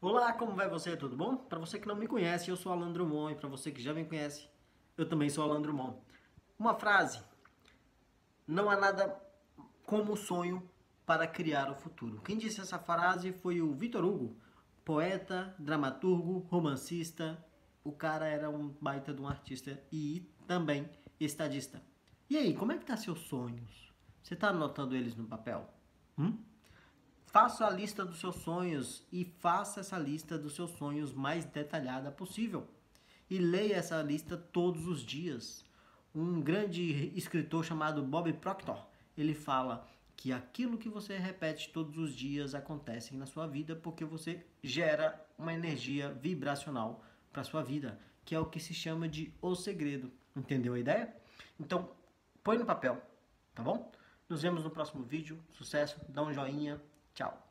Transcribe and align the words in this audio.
Olá, 0.00 0.32
como 0.32 0.54
vai 0.54 0.68
você? 0.68 0.96
Tudo 0.96 1.16
bom? 1.16 1.36
Para 1.36 1.58
você 1.58 1.76
que 1.76 1.88
não 1.88 1.96
me 1.96 2.06
conhece, 2.06 2.48
eu 2.48 2.56
sou 2.56 2.70
Alan 2.70 2.92
Drummond 2.92 3.32
e 3.32 3.36
para 3.36 3.48
você 3.48 3.72
que 3.72 3.82
já 3.82 3.92
me 3.92 4.04
conhece, 4.04 4.48
eu 4.96 5.08
também 5.08 5.28
sou 5.28 5.42
Alan 5.42 5.60
Drummond. 5.60 5.96
Uma 6.56 6.72
frase: 6.72 7.20
Não 8.46 8.70
há 8.70 8.76
nada 8.76 9.20
como 9.84 10.12
o 10.12 10.16
sonho 10.16 10.62
para 11.04 11.26
criar 11.26 11.68
o 11.68 11.74
futuro. 11.74 12.20
Quem 12.20 12.38
disse 12.38 12.60
essa 12.60 12.78
frase 12.78 13.32
foi 13.32 13.60
o 13.60 13.74
Vitor 13.74 14.04
Hugo, 14.04 14.36
poeta, 14.84 15.52
dramaturgo, 15.58 16.46
romancista. 16.48 17.44
O 17.82 17.90
cara 17.90 18.28
era 18.28 18.48
um 18.48 18.68
baita 18.80 19.12
de 19.12 19.20
um 19.20 19.26
artista 19.26 19.82
e 19.90 20.30
também 20.46 20.88
estadista. 21.18 21.82
E 22.30 22.36
aí, 22.36 22.54
como 22.54 22.70
é 22.70 22.78
que 22.78 22.86
tá 22.86 22.96
seus 22.96 23.22
sonhos? 23.22 23.92
Você 24.22 24.34
está 24.34 24.50
anotando 24.50 24.94
eles 24.94 25.16
no 25.16 25.26
papel? 25.26 25.68
Hum? 26.16 26.38
Faça 27.40 27.68
a 27.68 27.70
lista 27.70 28.04
dos 28.04 28.18
seus 28.18 28.34
sonhos 28.34 29.06
e 29.12 29.24
faça 29.24 29.78
essa 29.78 29.96
lista 29.96 30.36
dos 30.36 30.56
seus 30.56 30.72
sonhos 30.72 31.12
mais 31.12 31.44
detalhada 31.44 32.10
possível. 32.10 32.66
E 33.30 33.38
leia 33.38 33.76
essa 33.76 34.02
lista 34.02 34.36
todos 34.36 34.88
os 34.88 35.02
dias. 35.02 35.64
Um 36.12 36.40
grande 36.40 37.12
escritor 37.16 37.64
chamado 37.64 38.02
Bob 38.02 38.32
Proctor, 38.32 38.84
ele 39.16 39.34
fala 39.34 39.86
que 40.16 40.32
aquilo 40.32 40.76
que 40.76 40.88
você 40.88 41.16
repete 41.16 41.68
todos 41.68 41.96
os 41.96 42.12
dias 42.12 42.56
acontece 42.56 43.14
na 43.14 43.24
sua 43.24 43.46
vida 43.46 43.76
porque 43.76 44.04
você 44.04 44.44
gera 44.60 45.24
uma 45.38 45.54
energia 45.54 46.10
vibracional 46.10 47.04
para 47.32 47.44
sua 47.44 47.62
vida, 47.62 48.00
que 48.24 48.34
é 48.34 48.40
o 48.40 48.46
que 48.46 48.58
se 48.58 48.74
chama 48.74 49.08
de 49.08 49.32
o 49.40 49.54
segredo. 49.54 50.10
Entendeu 50.34 50.74
a 50.74 50.80
ideia? 50.80 51.14
Então, 51.60 51.88
põe 52.42 52.58
no 52.58 52.66
papel, 52.66 53.00
tá 53.54 53.62
bom? 53.62 53.92
Nos 54.28 54.42
vemos 54.42 54.64
no 54.64 54.70
próximo 54.70 55.04
vídeo. 55.04 55.38
Sucesso, 55.52 56.00
dá 56.08 56.20
um 56.20 56.32
joinha, 56.32 56.82
Tchau. 57.18 57.47